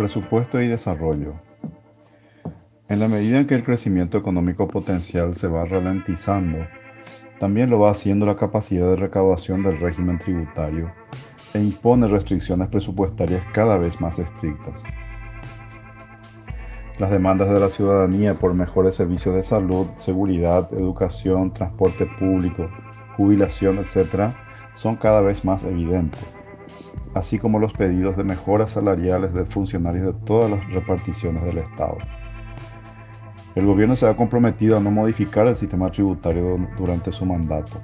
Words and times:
Presupuesto 0.00 0.62
y 0.62 0.66
desarrollo. 0.66 1.34
En 2.88 3.00
la 3.00 3.06
medida 3.06 3.38
en 3.38 3.46
que 3.46 3.54
el 3.54 3.62
crecimiento 3.62 4.16
económico 4.16 4.66
potencial 4.66 5.36
se 5.36 5.46
va 5.46 5.66
ralentizando, 5.66 6.56
también 7.38 7.68
lo 7.68 7.80
va 7.80 7.90
haciendo 7.90 8.24
la 8.24 8.38
capacidad 8.38 8.88
de 8.88 8.96
recaudación 8.96 9.62
del 9.62 9.78
régimen 9.78 10.18
tributario 10.18 10.90
e 11.52 11.60
impone 11.60 12.06
restricciones 12.06 12.68
presupuestarias 12.68 13.42
cada 13.52 13.76
vez 13.76 14.00
más 14.00 14.18
estrictas. 14.18 14.82
Las 16.98 17.10
demandas 17.10 17.50
de 17.50 17.60
la 17.60 17.68
ciudadanía 17.68 18.32
por 18.32 18.54
mejores 18.54 18.94
servicios 18.94 19.34
de 19.34 19.42
salud, 19.42 19.86
seguridad, 19.98 20.72
educación, 20.72 21.52
transporte 21.52 22.06
público, 22.18 22.70
jubilación, 23.18 23.76
etc., 23.76 24.32
son 24.76 24.96
cada 24.96 25.20
vez 25.20 25.44
más 25.44 25.62
evidentes, 25.62 26.40
así 27.14 27.38
como 27.38 27.58
los 27.58 27.72
pedidos 27.72 28.16
de 28.16 28.24
mejoras 28.24 28.72
salariales 28.72 29.32
de 29.34 29.44
funcionarios 29.44 30.06
de 30.06 30.20
todas 30.24 30.50
las 30.50 30.66
reparticiones 30.70 31.42
del 31.44 31.58
Estado. 31.58 31.98
El 33.54 33.66
gobierno 33.66 33.96
se 33.96 34.06
ha 34.06 34.16
comprometido 34.16 34.76
a 34.76 34.80
no 34.80 34.90
modificar 34.90 35.48
el 35.48 35.56
sistema 35.56 35.90
tributario 35.90 36.56
durante 36.78 37.10
su 37.10 37.26
mandato, 37.26 37.80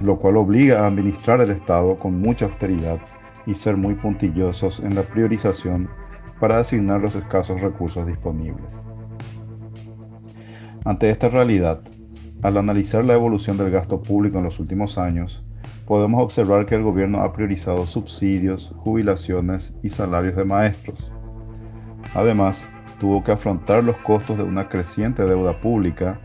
lo 0.00 0.18
cual 0.18 0.36
obliga 0.36 0.80
a 0.80 0.86
administrar 0.88 1.40
el 1.40 1.50
Estado 1.50 1.96
con 1.96 2.20
mucha 2.20 2.46
austeridad 2.46 2.98
y 3.46 3.54
ser 3.54 3.76
muy 3.76 3.94
puntillosos 3.94 4.80
en 4.80 4.94
la 4.94 5.02
priorización 5.02 5.88
para 6.40 6.58
asignar 6.58 7.00
los 7.00 7.14
escasos 7.14 7.60
recursos 7.60 8.06
disponibles. 8.06 8.66
Ante 10.84 11.10
esta 11.10 11.28
realidad, 11.28 11.80
al 12.42 12.56
analizar 12.56 13.04
la 13.04 13.14
evolución 13.14 13.56
del 13.56 13.70
gasto 13.70 14.02
público 14.02 14.38
en 14.38 14.44
los 14.44 14.58
últimos 14.58 14.98
años, 14.98 15.43
podemos 15.86 16.22
observar 16.22 16.66
que 16.66 16.74
el 16.74 16.82
gobierno 16.82 17.20
ha 17.20 17.32
priorizado 17.32 17.86
subsidios, 17.86 18.72
jubilaciones 18.78 19.76
y 19.82 19.90
salarios 19.90 20.36
de 20.36 20.44
maestros. 20.44 21.12
Además, 22.14 22.66
tuvo 22.98 23.22
que 23.22 23.32
afrontar 23.32 23.84
los 23.84 23.96
costos 23.98 24.38
de 24.38 24.44
una 24.44 24.68
creciente 24.68 25.24
deuda 25.24 25.60
pública 25.60 26.20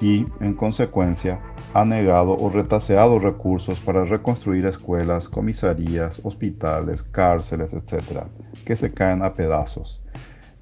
y, 0.00 0.26
en 0.40 0.54
consecuencia, 0.54 1.40
ha 1.74 1.84
negado 1.84 2.36
o 2.36 2.50
retaseado 2.50 3.18
recursos 3.18 3.80
para 3.80 4.04
reconstruir 4.04 4.66
escuelas, 4.66 5.28
comisarías, 5.28 6.20
hospitales, 6.24 7.02
cárceles, 7.02 7.72
etc., 7.72 8.24
que 8.66 8.76
se 8.76 8.92
caen 8.92 9.22
a 9.22 9.32
pedazos, 9.32 10.02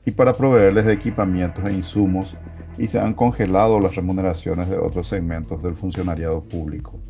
y 0.05 0.12
para 0.12 0.34
proveerles 0.34 0.84
de 0.84 0.92
equipamientos 0.92 1.65
e 1.65 1.72
insumos, 1.72 2.37
y 2.78 2.87
se 2.87 3.00
han 3.00 3.15
congelado 3.15 3.81
las 3.81 3.97
remuneraciones 3.97 4.69
de 4.70 4.78
otros 4.78 5.09
segmentos 5.09 5.62
del 5.62 5.75
funcionariado 5.75 6.42
público. 6.42 7.00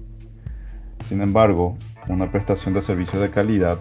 Sin 1.04 1.20
embargo, 1.20 1.76
una 2.08 2.30
prestación 2.30 2.74
de 2.74 2.82
servicios 2.82 3.20
de 3.20 3.30
calidad 3.30 3.78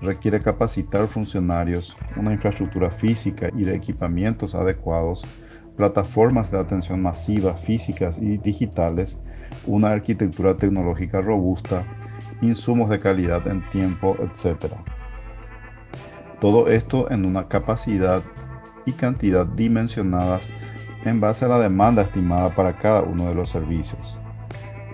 requiere 0.00 0.42
capacitar 0.42 1.06
funcionarios, 1.06 1.96
una 2.16 2.32
infraestructura 2.32 2.90
física 2.90 3.50
y 3.56 3.64
de 3.64 3.74
equipamientos 3.74 4.54
adecuados, 4.54 5.24
plataformas 5.76 6.50
de 6.50 6.58
atención 6.58 7.02
masiva 7.02 7.54
físicas 7.54 8.18
y 8.18 8.38
digitales, 8.38 9.20
una 9.66 9.90
arquitectura 9.90 10.56
tecnológica 10.56 11.20
robusta, 11.20 11.84
insumos 12.42 12.90
de 12.90 13.00
calidad 13.00 13.46
en 13.46 13.66
tiempo, 13.70 14.16
etc. 14.20 14.72
Todo 16.40 16.68
esto 16.68 17.10
en 17.10 17.24
una 17.24 17.48
capacidad 17.48 18.22
y 18.84 18.92
cantidad 18.92 19.46
dimensionadas 19.46 20.50
en 21.04 21.20
base 21.20 21.44
a 21.44 21.48
la 21.48 21.58
demanda 21.58 22.02
estimada 22.02 22.54
para 22.54 22.76
cada 22.76 23.02
uno 23.02 23.28
de 23.28 23.34
los 23.34 23.50
servicios. 23.50 24.18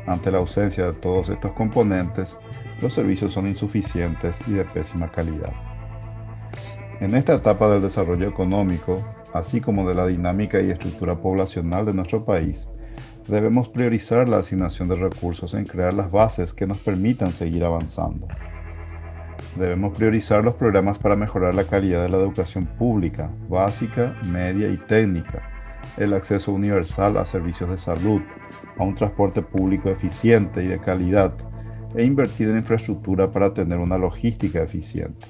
Ante 0.07 0.31
la 0.31 0.39
ausencia 0.39 0.87
de 0.87 0.93
todos 0.95 1.29
estos 1.29 1.53
componentes, 1.53 2.39
los 2.81 2.93
servicios 2.93 3.33
son 3.33 3.47
insuficientes 3.47 4.41
y 4.49 4.53
de 4.53 4.65
pésima 4.65 5.09
calidad. 5.09 5.53
En 7.01 7.15
esta 7.15 7.35
etapa 7.35 7.69
del 7.71 7.83
desarrollo 7.83 8.29
económico, 8.29 9.03
así 9.33 9.61
como 9.61 9.89
de 9.89 9.95
la 9.95 10.07
dinámica 10.07 10.61
y 10.61 10.71
estructura 10.71 11.17
poblacional 11.17 11.87
de 11.87 11.95
nuestro 11.95 12.25
país, 12.25 12.69
debemos 13.29 13.69
priorizar 13.69 14.29
la 14.29 14.39
asignación 14.39 14.89
de 14.89 14.97
recursos 14.97 15.55
en 15.55 15.65
crear 15.65 15.95
las 15.95 16.11
bases 16.11 16.53
que 16.53 16.67
nos 16.67 16.79
permitan 16.79 17.33
seguir 17.33 17.65
avanzando. 17.65 18.27
Debemos 19.57 19.97
priorizar 19.97 20.43
los 20.43 20.55
programas 20.55 20.99
para 20.99 21.17
mejorar 21.17 21.55
la 21.55 21.65
calidad 21.65 22.03
de 22.03 22.09
la 22.09 22.19
educación 22.19 22.67
pública, 22.67 23.31
básica, 23.49 24.17
media 24.27 24.69
y 24.69 24.77
técnica, 24.77 25.52
el 25.97 26.15
acceso 26.15 26.53
universal 26.53 27.17
a 27.17 27.25
servicios 27.25 27.71
de 27.71 27.79
salud, 27.79 28.21
a 28.79 28.83
un 28.83 28.95
transporte 28.95 29.43
público 29.43 29.89
eficiente 29.89 30.65
y 30.65 30.69
de 30.69 30.81
calidad, 30.81 31.35
e 31.95 32.05
invertir 32.05 32.49
en 32.49 32.59
infraestructura 32.59 33.31
para 33.31 33.53
tener 33.53 33.79
una 33.79 33.99
logística 33.99 34.63
eficiente. 34.63 35.27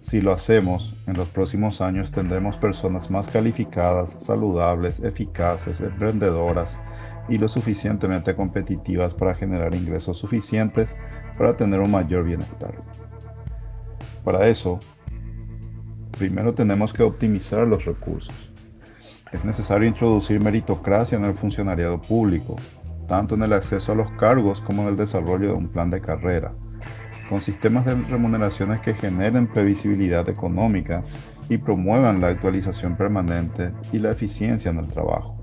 Si 0.00 0.22
lo 0.22 0.32
hacemos, 0.32 0.94
en 1.06 1.18
los 1.18 1.28
próximos 1.28 1.82
años 1.82 2.10
tendremos 2.10 2.56
personas 2.56 3.10
más 3.10 3.28
calificadas, 3.28 4.16
saludables, 4.20 5.00
eficaces, 5.00 5.80
emprendedoras 5.80 6.78
y 7.28 7.36
lo 7.36 7.46
suficientemente 7.46 8.34
competitivas 8.34 9.12
para 9.12 9.34
generar 9.34 9.74
ingresos 9.74 10.16
suficientes 10.16 10.96
para 11.36 11.56
tener 11.56 11.80
un 11.80 11.90
mayor 11.90 12.24
bienestar. 12.24 12.74
Para 14.24 14.48
eso, 14.48 14.80
primero 16.18 16.52
tenemos 16.52 16.92
que 16.92 17.02
optimizar 17.02 17.66
los 17.66 17.84
recursos. 17.84 18.34
Es 19.32 19.44
necesario 19.44 19.86
introducir 19.86 20.40
meritocracia 20.40 21.16
en 21.16 21.24
el 21.24 21.34
funcionariado 21.34 22.00
público, 22.00 22.56
tanto 23.06 23.34
en 23.34 23.42
el 23.42 23.52
acceso 23.52 23.92
a 23.92 23.94
los 23.94 24.10
cargos 24.12 24.60
como 24.60 24.82
en 24.82 24.88
el 24.88 24.96
desarrollo 24.96 25.48
de 25.48 25.54
un 25.54 25.68
plan 25.68 25.90
de 25.90 26.00
carrera, 26.00 26.52
con 27.28 27.40
sistemas 27.40 27.84
de 27.86 27.94
remuneraciones 27.94 28.80
que 28.80 28.94
generen 28.94 29.46
previsibilidad 29.46 30.28
económica 30.28 31.02
y 31.48 31.58
promuevan 31.58 32.20
la 32.20 32.28
actualización 32.28 32.96
permanente 32.96 33.72
y 33.92 33.98
la 33.98 34.10
eficiencia 34.10 34.70
en 34.70 34.78
el 34.78 34.88
trabajo. 34.88 35.40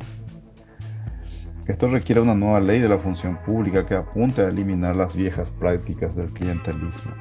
Esto 1.68 1.88
requiere 1.88 2.22
una 2.22 2.36
nueva 2.36 2.60
ley 2.60 2.80
de 2.80 2.90
la 2.90 3.00
función 3.00 3.40
pública 3.44 3.86
que 3.86 3.96
apunte 3.96 4.42
a 4.42 4.50
eliminar 4.50 4.96
las 4.96 5.16
viejas 5.16 5.50
prácticas 5.50 6.16
del 6.16 6.32
clientelismo. 6.32 7.12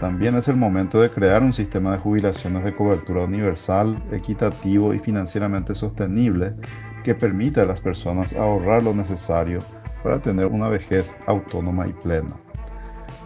También 0.00 0.34
es 0.34 0.48
el 0.48 0.56
momento 0.56 0.98
de 0.98 1.10
crear 1.10 1.42
un 1.42 1.52
sistema 1.52 1.92
de 1.92 1.98
jubilaciones 1.98 2.64
de 2.64 2.74
cobertura 2.74 3.24
universal, 3.24 4.02
equitativo 4.10 4.94
y 4.94 4.98
financieramente 4.98 5.74
sostenible 5.74 6.54
que 7.04 7.14
permita 7.14 7.62
a 7.62 7.66
las 7.66 7.82
personas 7.82 8.34
ahorrar 8.34 8.82
lo 8.82 8.94
necesario 8.94 9.60
para 10.02 10.18
tener 10.18 10.46
una 10.46 10.70
vejez 10.70 11.14
autónoma 11.26 11.86
y 11.86 11.92
plena. 11.92 12.34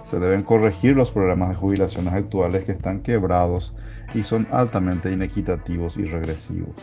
Se 0.02 0.18
deben 0.18 0.42
corregir 0.42 0.96
los 0.96 1.12
programas 1.12 1.50
de 1.50 1.54
jubilaciones 1.54 2.12
actuales 2.12 2.64
que 2.64 2.72
están 2.72 3.02
quebrados 3.02 3.72
y 4.12 4.24
son 4.24 4.48
altamente 4.50 5.12
inequitativos 5.12 5.96
y 5.96 6.04
regresivos. 6.06 6.74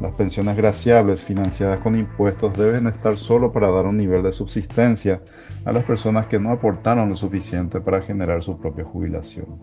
Las 0.00 0.12
pensiones 0.12 0.56
graciables 0.56 1.24
financiadas 1.24 1.78
con 1.78 1.98
impuestos 1.98 2.56
deben 2.58 2.86
estar 2.86 3.16
solo 3.16 3.50
para 3.50 3.70
dar 3.70 3.86
un 3.86 3.96
nivel 3.96 4.22
de 4.22 4.30
subsistencia 4.30 5.22
a 5.64 5.72
las 5.72 5.84
personas 5.84 6.26
que 6.26 6.38
no 6.38 6.50
aportaron 6.50 7.08
lo 7.08 7.16
suficiente 7.16 7.80
para 7.80 8.02
generar 8.02 8.42
su 8.42 8.58
propia 8.58 8.84
jubilación. 8.84 9.58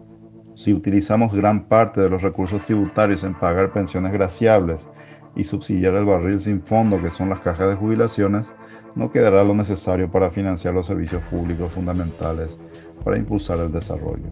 Si 0.56 0.74
utilizamos 0.74 1.34
gran 1.34 1.68
parte 1.68 2.02
de 2.02 2.10
los 2.10 2.24
recursos 2.24 2.66
tributarios 2.66 3.24
en 3.24 3.36
pagar 3.36 3.72
pensiones 3.72 4.12
graciables 4.12 4.90
y 5.36 5.44
subsidiar 5.44 5.94
el 5.94 6.06
barril 6.06 6.40
sin 6.40 6.64
fondo 6.64 7.00
que 7.00 7.12
son 7.12 7.30
las 7.30 7.40
cajas 7.42 7.70
de 7.70 7.76
jubilaciones, 7.76 8.56
no 8.96 9.12
quedará 9.12 9.44
lo 9.44 9.54
necesario 9.54 10.10
para 10.10 10.32
financiar 10.32 10.74
los 10.74 10.88
servicios 10.88 11.22
públicos 11.26 11.72
fundamentales 11.72 12.60
para 13.04 13.18
impulsar 13.18 13.60
el 13.60 13.72
desarrollo. 13.72 14.32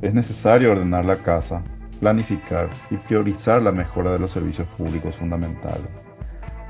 Es 0.00 0.14
necesario 0.14 0.72
ordenar 0.72 1.04
la 1.04 1.16
casa 1.16 1.62
planificar 2.02 2.68
y 2.90 2.96
priorizar 2.96 3.62
la 3.62 3.70
mejora 3.70 4.12
de 4.12 4.18
los 4.18 4.32
servicios 4.32 4.66
públicos 4.76 5.14
fundamentales. 5.14 6.04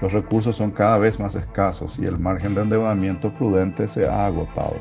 Los 0.03 0.13
recursos 0.13 0.55
son 0.55 0.73
cada 0.73 0.99
vez 0.99 1.19
más 1.19 1.35
escasos 1.35 1.99
y 1.99 2.05
el 2.05 2.19
margen 2.19 2.55
de 2.55 2.61
endeudamiento 2.61 3.33
prudente 3.33 3.89
se 3.89 4.07
ha 4.07 4.27
agotado. 4.27 4.77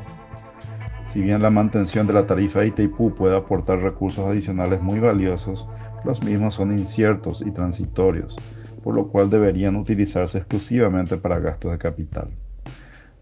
Si 1.06 1.22
bien 1.22 1.40
la 1.40 1.48
mantención 1.48 2.06
de 2.06 2.12
la 2.12 2.26
tarifa 2.26 2.66
ITIPU 2.66 3.14
puede 3.14 3.34
aportar 3.34 3.78
recursos 3.78 4.26
adicionales 4.26 4.82
muy 4.82 5.00
valiosos, 5.00 5.66
los 6.04 6.22
mismos 6.22 6.56
son 6.56 6.78
inciertos 6.78 7.42
y 7.46 7.50
transitorios, 7.50 8.36
por 8.84 8.94
lo 8.94 9.08
cual 9.08 9.30
deberían 9.30 9.76
utilizarse 9.76 10.36
exclusivamente 10.36 11.16
para 11.16 11.38
gastos 11.38 11.72
de 11.72 11.78
capital. 11.78 12.28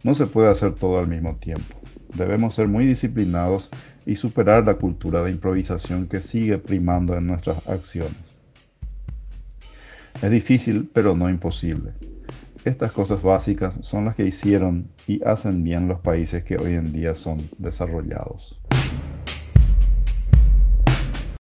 No 0.02 0.16
se 0.16 0.26
puede 0.26 0.48
hacer 0.48 0.74
todo 0.74 0.98
al 0.98 1.06
mismo 1.06 1.36
tiempo. 1.36 1.76
Debemos 2.12 2.56
ser 2.56 2.66
muy 2.66 2.86
disciplinados 2.86 3.70
y 4.06 4.16
superar 4.16 4.64
la 4.64 4.74
cultura 4.74 5.22
de 5.22 5.30
improvisación 5.30 6.06
que 6.06 6.20
sigue 6.20 6.58
primando 6.58 7.16
en 7.16 7.26
nuestras 7.26 7.66
acciones. 7.68 8.36
Es 10.22 10.30
difícil, 10.30 10.90
pero 10.92 11.16
no 11.16 11.30
imposible. 11.30 11.92
Estas 12.64 12.92
cosas 12.92 13.22
básicas 13.22 13.78
son 13.80 14.04
las 14.04 14.16
que 14.16 14.26
hicieron 14.26 14.88
y 15.06 15.24
hacen 15.24 15.64
bien 15.64 15.88
los 15.88 16.00
países 16.00 16.44
que 16.44 16.56
hoy 16.56 16.74
en 16.74 16.92
día 16.92 17.14
son 17.14 17.38
desarrollados. 17.58 18.60